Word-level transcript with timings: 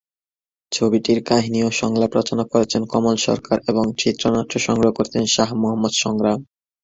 ছবিটির 0.71 1.19
কাহিনী 1.23 1.59
ও 1.63 1.79
সংলাপ 1.81 2.11
রচনা 2.19 2.43
করেছেন 2.51 2.81
কমল 2.91 3.15
সরকার 3.27 3.57
এবং 3.67 3.85
চিত্রনাট্য 4.01 4.53
রচনা 4.59 4.89
করেছেন 4.97 5.23
শাহ 5.35 5.49
মোহাম্মদ 5.61 5.93
সংগ্রাম। 6.03 6.39